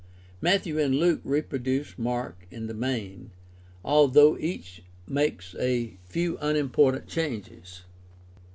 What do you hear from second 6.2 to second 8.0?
unimportant changes.